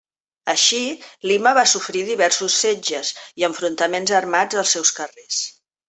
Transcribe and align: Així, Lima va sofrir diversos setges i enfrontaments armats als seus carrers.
Així, 0.53 0.79
Lima 1.31 1.51
va 1.59 1.65
sofrir 1.73 2.01
diversos 2.09 2.57
setges 2.65 3.13
i 3.43 3.49
enfrontaments 3.53 4.19
armats 4.25 4.63
als 4.65 4.79
seus 4.79 4.99
carrers. 5.03 5.45